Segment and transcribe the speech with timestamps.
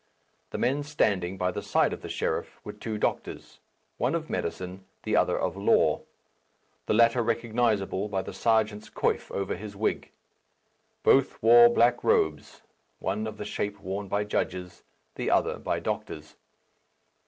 [0.49, 3.59] The men standing by the side of the sheriff were two doctors,
[3.97, 6.01] one of medicine, the other of law;
[6.87, 10.09] the latter recognizable by the Serjeant's coif over his wig.
[11.03, 12.63] Both wore black robes
[12.97, 14.81] one of the shape worn by judges,
[15.13, 16.35] the other by doctors.